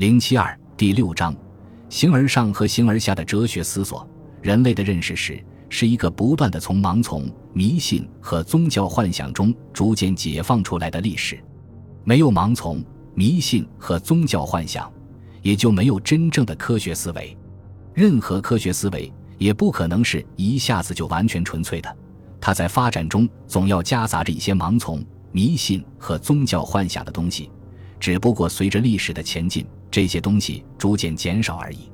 [0.00, 1.36] 零七二第六章：
[1.90, 4.08] 形而上和形而下的哲学思索。
[4.40, 11.38] 人类的认识史是一个不断的从盲从、迷信和宗教幻想中逐渐解放出来的历史。
[12.02, 12.82] 没有盲从、
[13.14, 14.90] 迷信和宗教幻想，
[15.42, 17.36] 也就没有真正的科学思维。
[17.92, 21.94] 任何科学思维也不可能是一下子就完全纯粹的，
[22.40, 27.50] 它在发展中总要夹杂着一些盲从、迷信和宗教幻想的东西。
[28.00, 31.90] 只不过随着历史的前进，这些东西逐渐减少而已。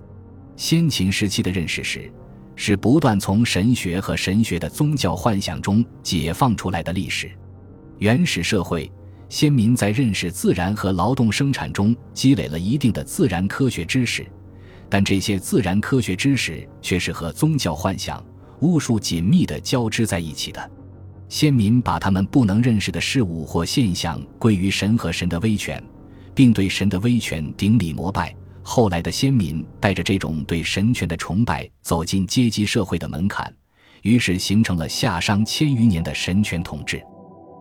[0.56, 2.10] 先秦时期的认识史，
[2.54, 7.30] 是不断从神学和神学的宗教幻想中解放出来的历史。
[7.98, 8.90] 原始社会，
[9.28, 14.24] 先民在认识自然和劳动生产中积累了一定的自然科学知识，
[14.88, 18.24] 但这些自然科学知识却是和宗教幻想、
[18.60, 20.70] 巫术紧密地交织在一起的。
[21.28, 25.82] 先民把他们不能认识的事物或现象归于神和神的威权。
[26.36, 28.32] 并对神的威权顶礼膜拜。
[28.62, 33.50] 后来的先民带着这种对神权的崇拜走进阶级社会的门槛，
[34.02, 37.02] 于是形成了夏商千余年的神权统治。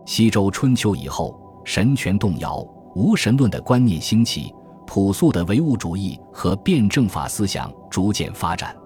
[0.04, 2.58] 西周春秋以后，神权动摇，
[2.94, 4.52] 无神论的观念兴起，
[4.86, 8.76] 朴素的唯物主义和辩证法思想逐渐发展。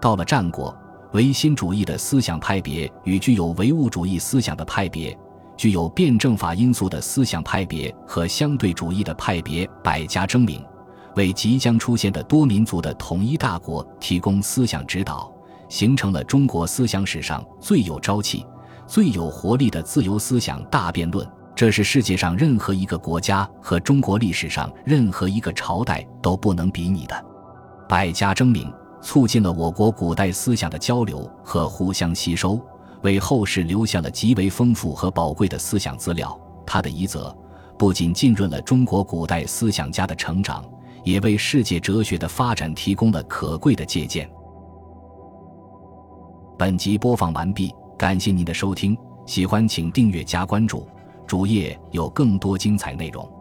[0.00, 0.72] 到了战国，
[1.12, 5.16] 唯心主义的思想派别与具有唯物主义思想的派别。
[5.56, 10.62] 具有辩证法因素的思想派别和相对主义的派别百家争鸣，
[11.14, 15.32] 为即将出现的多民族的统一大国提供思想指导，
[15.68, 18.44] 形成了中国思想史上最有朝气、
[18.86, 21.26] 最有活力的自由思想大辩论。
[21.54, 27.24] 这是世界上任何一个国家和中国历史上任何一个朝代都不能比拟的。
[27.88, 32.60] 百家争鸣促进了我国古代思想的交流和互相吸收。
[33.02, 36.38] 为后世留下了极为丰富和宝贵的思想资料。
[36.66, 37.36] 他的遗泽
[37.78, 40.64] 不仅浸润了中国古代思想家的成长，
[41.04, 44.28] 也为世界哲学的发展提供了可贵的借鉴。
[46.58, 50.86] 本集播放完毕，感谢您的收听，喜欢请订阅加关注，
[51.26, 53.35] 主页有更多精彩内容。